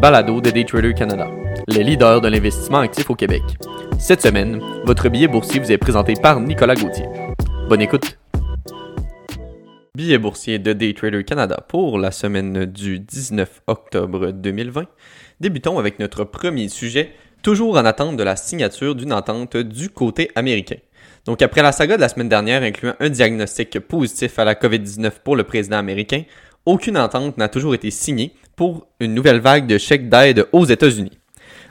[0.00, 1.28] balado de Daytrader Canada,
[1.68, 3.42] les leaders de l'investissement actif au Québec.
[3.98, 7.04] Cette semaine, votre billet boursier vous est présenté par Nicolas Gauthier.
[7.68, 8.18] Bonne écoute!
[9.94, 14.86] Billet boursier de Daytrader Canada pour la semaine du 19 octobre 2020.
[15.38, 17.12] Débutons avec notre premier sujet,
[17.42, 20.76] toujours en attente de la signature d'une entente du côté américain.
[21.26, 25.10] Donc après la saga de la semaine dernière incluant un diagnostic positif à la COVID-19
[25.22, 26.22] pour le président américain,
[26.66, 31.18] aucune entente n'a toujours été signée pour une nouvelle vague de chèques d'aide aux États-Unis.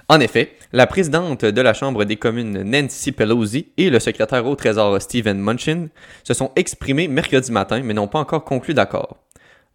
[0.07, 4.55] En effet, la présidente de la Chambre des communes Nancy Pelosi et le secrétaire au
[4.55, 5.89] Trésor Stephen Munchin
[6.23, 9.17] se sont exprimés mercredi matin mais n'ont pas encore conclu d'accord.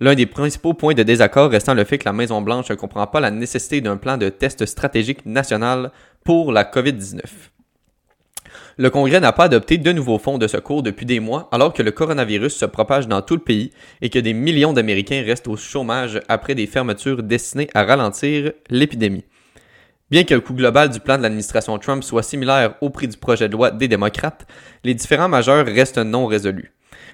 [0.00, 3.20] L'un des principaux points de désaccord restant le fait que la Maison-Blanche ne comprend pas
[3.20, 5.92] la nécessité d'un plan de test stratégique national
[6.24, 7.20] pour la COVID-19.
[8.76, 11.82] Le Congrès n'a pas adopté de nouveaux fonds de secours depuis des mois alors que
[11.82, 13.70] le coronavirus se propage dans tout le pays
[14.02, 19.24] et que des millions d'Américains restent au chômage après des fermetures destinées à ralentir l'épidémie.
[20.10, 23.16] Bien que le coût global du plan de l'administration Trump soit similaire au prix du
[23.16, 24.44] projet de loi des démocrates,
[24.82, 26.72] les différents majeurs restent non résolus.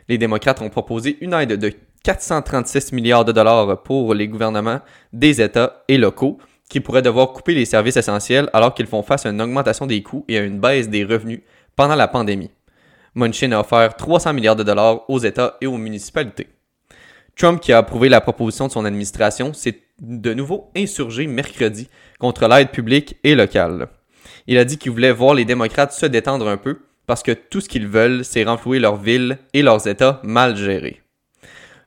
[0.09, 1.73] Les démocrates ont proposé une aide de
[2.05, 4.81] 436 milliards de dollars pour les gouvernements
[5.13, 6.39] des États et locaux,
[6.71, 10.03] qui pourraient devoir couper les services essentiels alors qu'ils font face à une augmentation des
[10.03, 11.41] coûts et à une baisse des revenus
[11.77, 12.51] pendant la pandémie.
[13.15, 16.47] Munchin a offert 300 milliards de dollars aux États et aux municipalités.
[17.37, 22.47] Trump, qui a approuvé la proposition de son administration, s'est de nouveau insurgé mercredi contre
[22.47, 23.89] l'aide publique et locale.
[24.47, 27.61] Il a dit qu'il voulait voir les démocrates se détendre un peu parce que tout
[27.61, 31.03] ce qu'ils veulent, c'est renflouer leurs villes et leurs États mal gérés.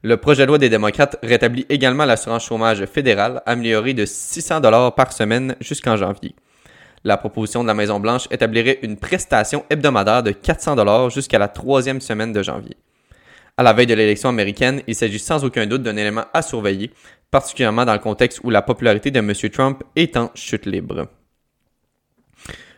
[0.05, 4.93] Le projet de loi des démocrates rétablit également l'assurance chômage fédérale, améliorée de 600 dollars
[4.95, 6.35] par semaine jusqu'en janvier.
[7.05, 12.01] La proposition de la Maison-Blanche établirait une prestation hebdomadaire de 400 dollars jusqu'à la troisième
[12.01, 12.75] semaine de janvier.
[13.55, 16.91] À la veille de l'élection américaine, il s'agit sans aucun doute d'un élément à surveiller,
[17.31, 19.31] particulièrement dans le contexte où la popularité de M.
[19.53, 21.07] Trump est en chute libre.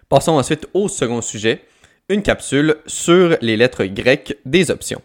[0.10, 1.64] Passons ensuite au second sujet,
[2.08, 5.02] une capsule sur les lettres grecques des options.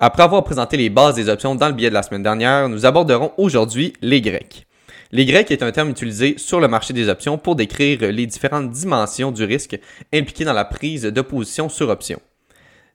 [0.00, 2.84] Après avoir présenté les bases des options dans le billet de la semaine dernière, nous
[2.84, 4.66] aborderons aujourd'hui les Grecs.
[5.12, 8.70] Les Grecs est un terme utilisé sur le marché des options pour décrire les différentes
[8.70, 9.78] dimensions du risque
[10.12, 12.20] impliquées dans la prise de position sur option.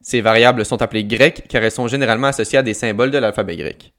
[0.02, 3.56] Ces variables sont appelées grecques car elles sont généralement associées à des symboles de l'alphabet
[3.56, 3.94] grec.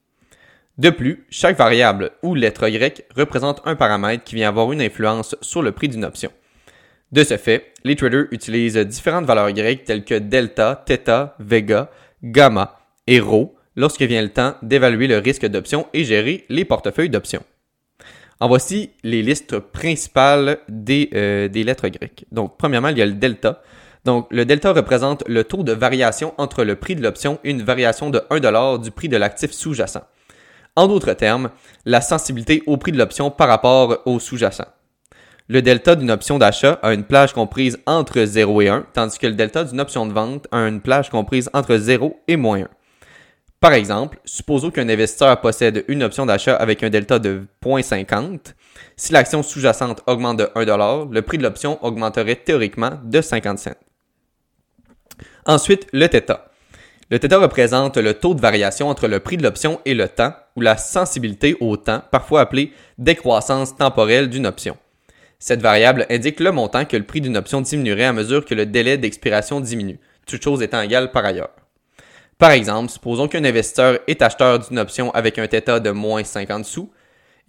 [0.76, 5.36] De plus, chaque variable ou lettre grecque représente un paramètre qui vient avoir une influence
[5.40, 6.30] sur le prix d'une option.
[7.12, 11.90] De ce fait, les traders utilisent différentes valeurs grecques telles que delta, theta, vega,
[12.22, 12.79] gamma,
[13.10, 17.43] héros lorsque vient le temps d'évaluer le risque d'option et gérer les portefeuilles d'options.
[18.38, 22.25] En voici les listes principales des, euh, des lettres grecques.
[22.32, 23.62] Donc, premièrement, il y a le delta.
[24.06, 27.62] Donc, le delta représente le taux de variation entre le prix de l'option et une
[27.62, 30.06] variation de 1$ du prix de l'actif sous-jacent.
[30.75, 31.50] En d'autres termes,
[31.84, 34.69] la sensibilité au prix de l'option par rapport au sous-jacent.
[35.48, 39.27] Le delta d'une option d'achat a une plage comprise entre 0 et 1, tandis que
[39.27, 42.69] le delta d'une option de vente a une plage comprise entre 0 et moins 1.
[43.60, 48.54] Par exemple, supposons qu'un investisseur possède une option d'achat avec un delta de 0.50.
[48.97, 53.75] Si l'action sous-jacente augmente de 1$, le prix de l'option augmenterait théoriquement de 50 cents.
[55.44, 56.41] Ensuite, le θ.
[57.10, 60.32] Le θ représente le taux de variation entre le prix de l'option et le temps,
[60.56, 64.78] ou la sensibilité au temps, parfois appelée décroissance temporelle d'une option.
[65.38, 68.65] Cette variable indique le montant que le prix d'une option diminuerait à mesure que le
[68.65, 71.50] délai d'expiration diminue, toute chose étant égale par ailleurs.
[72.40, 76.64] Par exemple, supposons qu'un investisseur est acheteur d'une option avec un θ de moins 50
[76.64, 76.90] sous,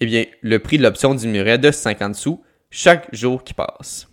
[0.02, 4.09] eh bien, le prix de l'option diminuerait de 50 sous chaque jour qui passe.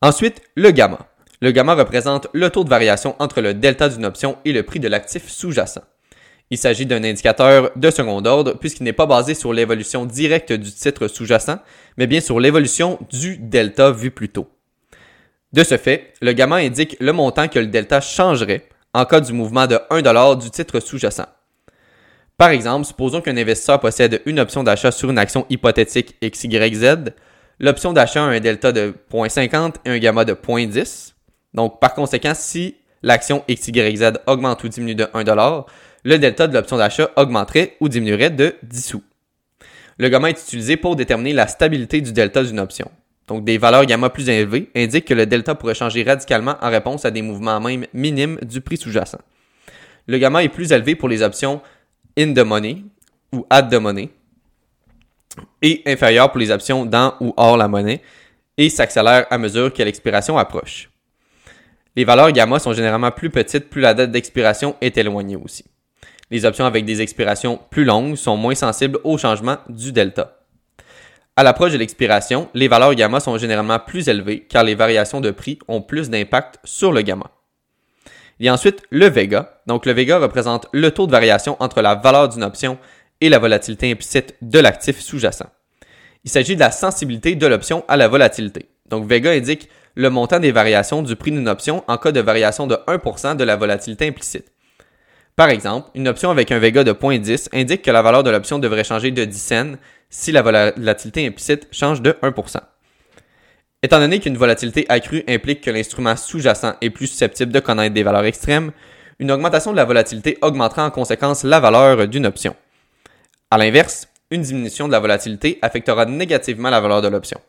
[0.00, 1.08] Ensuite, le gamma.
[1.40, 4.78] Le gamma représente le taux de variation entre le delta d'une option et le prix
[4.78, 5.82] de l'actif sous-jacent.
[6.50, 10.70] Il s'agit d'un indicateur de second ordre puisqu'il n'est pas basé sur l'évolution directe du
[10.70, 11.58] titre sous-jacent,
[11.96, 14.48] mais bien sur l'évolution du delta vu plus tôt.
[15.52, 19.32] De ce fait, le gamma indique le montant que le delta changerait en cas du
[19.32, 21.26] mouvement de 1$ du titre sous-jacent.
[22.38, 27.12] Par exemple, supposons qu'un investisseur possède une option d'achat sur une action hypothétique XYZ.
[27.60, 31.12] L'option d'achat a un delta de 0.50 et un gamma de 0.10.
[31.52, 35.64] Donc, par conséquent, si l'action XYZ augmente ou diminue de 1$,
[36.04, 39.02] le delta de l'option d'achat augmenterait ou diminuerait de 10 sous.
[39.98, 42.90] Le gamma est utilisé pour déterminer la stabilité du delta d'une option
[43.28, 47.04] donc des valeurs gamma plus élevées, indiquent que le delta pourrait changer radicalement en réponse
[47.04, 49.18] à des mouvements même minimes du prix sous-jacent.
[50.06, 51.62] Le gamma est plus élevé pour les options
[52.18, 52.84] in the money
[53.32, 54.10] ou at the money
[55.62, 58.02] et inférieur pour les options dans ou hors la monnaie
[58.56, 60.90] et s'accélère à mesure que l'expiration approche.
[61.96, 65.64] Les valeurs gamma sont généralement plus petites plus la date d'expiration est éloignée aussi.
[66.30, 70.43] Les options avec des expirations plus longues sont moins sensibles au changement du delta.
[71.36, 75.32] À l'approche de l'expiration, les valeurs gamma sont généralement plus élevées car les variations de
[75.32, 77.28] prix ont plus d'impact sur le gamma.
[78.38, 79.60] Il y a ensuite le vega.
[79.66, 82.78] Donc le vega représente le taux de variation entre la valeur d'une option
[83.20, 85.50] et la volatilité implicite de l'actif sous-jacent.
[86.22, 88.68] Il s'agit de la sensibilité de l'option à la volatilité.
[88.88, 92.68] Donc vega indique le montant des variations du prix d'une option en cas de variation
[92.68, 94.54] de 1% de la volatilité implicite.
[95.36, 98.60] Par exemple, une option avec un Vega de 0.10 indique que la valeur de l'option
[98.60, 99.72] devrait changer de 10 cents
[100.14, 102.60] si la volatilité implicite change de 1%.
[103.82, 108.04] Étant donné qu'une volatilité accrue implique que l'instrument sous-jacent est plus susceptible de connaître des
[108.04, 108.70] valeurs extrêmes,
[109.18, 112.54] une augmentation de la volatilité augmentera en conséquence la valeur d'une option.
[113.50, 117.40] A l'inverse, une diminution de la volatilité affectera négativement la valeur de l'option.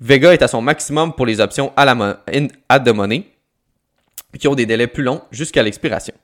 [0.00, 3.26] Vega est à son maximum pour les options à la the money
[4.38, 6.14] qui ont des délais plus longs jusqu'à l'expiration.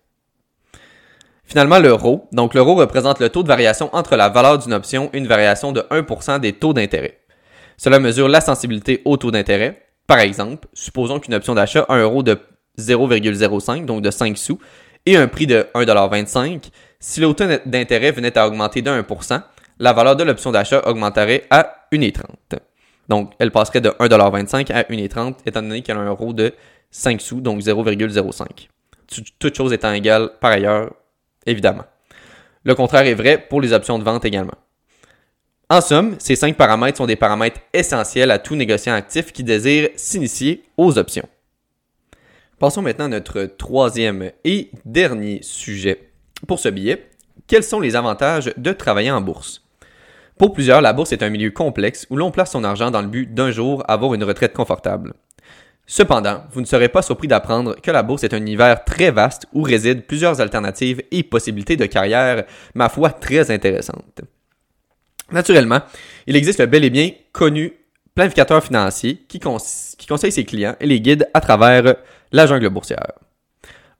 [1.47, 2.29] Finalement, l'euro.
[2.33, 5.73] Donc, l'euro représente le taux de variation entre la valeur d'une option et une variation
[5.73, 7.21] de 1% des taux d'intérêt.
[7.77, 9.87] Cela mesure la sensibilité au taux d'intérêt.
[10.07, 12.39] Par exemple, supposons qu'une option d'achat a un euro de
[12.79, 14.59] 0,05, donc de 5 sous,
[15.05, 16.71] et un prix de 1,25$.
[16.99, 19.43] Si le taux d'intérêt venait à augmenter de 1%,
[19.79, 22.59] la valeur de l'option d'achat augmenterait à 1,30.
[23.09, 26.53] Donc, elle passerait de 1,25$ à 1,30$ étant donné qu'elle a un euro de
[26.91, 28.69] 5 sous, donc 0,05.
[29.39, 30.93] Toutes choses étant égales par ailleurs,
[31.47, 31.85] évidemment.
[32.65, 34.57] Le contraire est vrai pour les options de vente également.
[35.69, 39.89] En somme, ces cinq paramètres sont des paramètres essentiels à tout négociant actif qui désire
[39.97, 41.29] s'initier aux options.
[42.59, 46.11] Passons maintenant à notre troisième et dernier sujet
[46.47, 47.11] pour ce billet.
[47.47, 49.63] Quels sont les avantages de travailler en bourse?
[50.39, 53.09] Pour plusieurs, la bourse est un milieu complexe où l'on place son argent dans le
[53.09, 55.15] but d'un jour avoir une retraite confortable.
[55.87, 59.47] Cependant, vous ne serez pas surpris d'apprendre que la bourse est un univers très vaste
[59.53, 62.45] où résident plusieurs alternatives et possibilités de carrière,
[62.75, 64.23] ma foi, très intéressantes.
[65.31, 65.81] Naturellement,
[66.27, 67.73] il existe le bel et bien connu
[68.17, 71.95] planificateur financier qui, conseille ses clients et les guide à travers
[72.33, 73.13] la jungle boursière.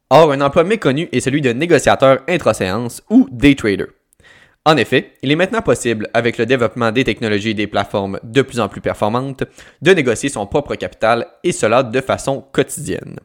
[0.09, 3.87] Or, un emploi méconnu est celui de négociateur intra-séance ou day trader.
[4.67, 8.41] En effet, il est maintenant possible, avec le développement des technologies et des plateformes de
[8.41, 9.45] plus en plus performantes,
[9.81, 13.17] de négocier son propre capital et cela de façon quotidienne.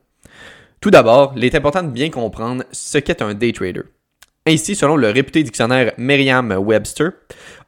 [0.81, 3.83] Tout d'abord, il est important de bien comprendre ce qu'est un day trader.
[4.47, 7.11] Ainsi, selon le réputé dictionnaire Merriam-Webster,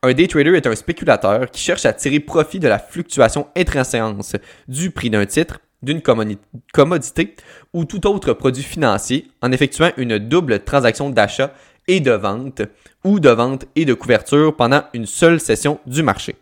[0.05, 4.41] un day trader est un spéculateur qui cherche à tirer profit de la fluctuation intrinsèque
[4.69, 7.35] du prix d'un titre, d'une commodité
[7.73, 11.53] ou tout autre produit financier en effectuant une double transaction d'achat
[11.89, 12.63] et de vente
[13.05, 16.37] ou de vente et de couverture pendant une seule session du marché.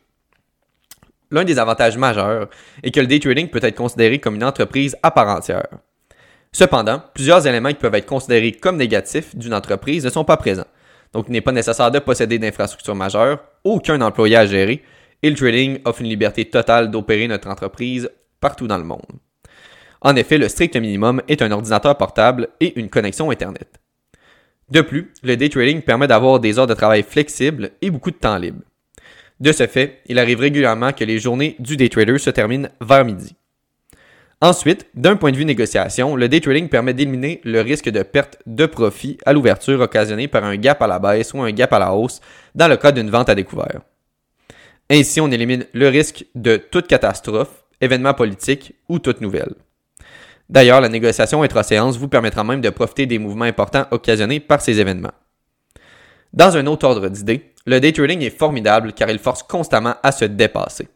[1.30, 2.48] L'un des avantages majeurs
[2.82, 5.68] est que le day trading peut être considéré comme une entreprise à part entière.
[6.52, 10.66] Cependant, plusieurs éléments qui peuvent être considérés comme négatifs d'une entreprise ne sont pas présents.
[11.14, 14.82] Donc, il n'est pas nécessaire de posséder d'infrastructures majeures, aucun employé à gérer,
[15.22, 18.10] et le trading offre une liberté totale d'opérer notre entreprise
[18.40, 19.00] partout dans le monde.
[20.02, 23.78] En effet, le strict minimum est un ordinateur portable et une connexion Internet.
[24.72, 28.16] De plus, le day trading permet d'avoir des heures de travail flexibles et beaucoup de
[28.16, 28.62] temps libre.
[29.38, 33.04] De ce fait, il arrive régulièrement que les journées du day trader se terminent vers
[33.04, 33.36] midi.
[34.40, 38.38] Ensuite, d'un point de vue négociation, le day trading permet d'éliminer le risque de perte
[38.46, 41.78] de profit à l'ouverture occasionné par un gap à la baisse ou un gap à
[41.78, 42.22] la hausse
[42.54, 43.82] dans le cas d'une vente à découvert.
[44.88, 49.52] Ainsi, on élimine le risque de toute catastrophe, événement politique ou toute nouvelle.
[50.52, 54.80] D'ailleurs, la négociation intra-séance vous permettra même de profiter des mouvements importants occasionnés par ces
[54.80, 55.14] événements.
[56.34, 60.12] Dans un autre ordre d'idées, le day trading est formidable car il force constamment à
[60.12, 60.88] se dépasser.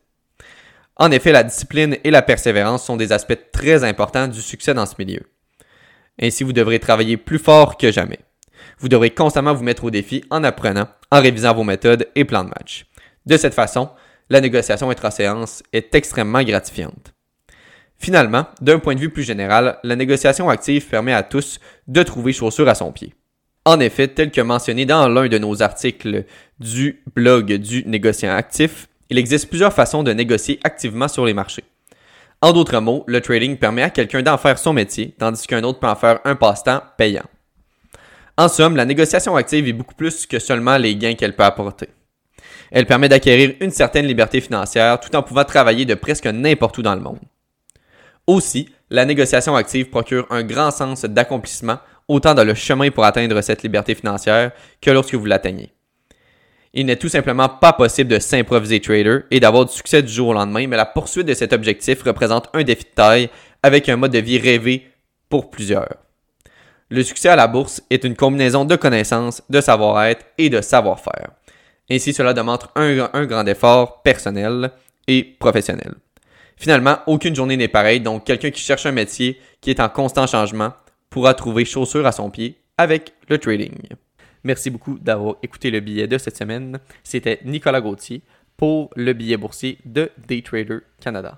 [0.96, 4.84] En effet, la discipline et la persévérance sont des aspects très importants du succès dans
[4.84, 5.22] ce milieu.
[6.20, 8.18] Ainsi, vous devrez travailler plus fort que jamais.
[8.78, 12.44] Vous devrez constamment vous mettre au défi en apprenant, en révisant vos méthodes et plans
[12.44, 12.84] de match.
[13.25, 13.88] De cette façon,
[14.28, 17.15] la négociation intra-séance est extrêmement gratifiante.
[17.98, 22.32] Finalement, d'un point de vue plus général, la négociation active permet à tous de trouver
[22.32, 23.14] chaussure à son pied.
[23.64, 26.24] En effet, tel que mentionné dans l'un de nos articles
[26.60, 31.64] du blog du négociant actif, il existe plusieurs façons de négocier activement sur les marchés.
[32.42, 35.80] En d'autres mots, le trading permet à quelqu'un d'en faire son métier, tandis qu'un autre
[35.80, 37.24] peut en faire un passe-temps payant.
[38.36, 41.88] En somme, la négociation active est beaucoup plus que seulement les gains qu'elle peut apporter.
[42.70, 46.82] Elle permet d'acquérir une certaine liberté financière tout en pouvant travailler de presque n'importe où
[46.82, 47.20] dans le monde.
[48.26, 51.78] Aussi, la négociation active procure un grand sens d'accomplissement,
[52.09, 55.73] autant dans le chemin pour atteindre cette liberté financière que lorsque vous l'atteignez.
[56.75, 60.28] Il n'est tout simplement pas possible de s'improviser trader et d'avoir du succès du jour
[60.28, 63.30] au lendemain, mais la poursuite de cet objectif représente un défi de taille
[63.62, 64.87] avec un mode de vie rêvé
[65.28, 65.97] pour plusieurs.
[66.90, 71.30] Le succès à la bourse est une combinaison de connaissances, de savoir-être et de savoir-faire.
[71.90, 74.71] Ainsi, cela demande un, un grand effort personnel
[75.09, 75.95] et professionnel.
[76.56, 80.26] Finalement, aucune journée n'est pareille, donc quelqu'un qui cherche un métier qui est en constant
[80.26, 80.72] changement
[81.10, 83.75] pourra trouver chaussure à son pied avec le trading.
[84.44, 86.78] Merci beaucoup d'avoir écouté le billet de cette semaine.
[87.02, 88.22] C'était Nicolas Gauthier
[88.56, 91.34] pour le billet boursier de Daytrader Canada.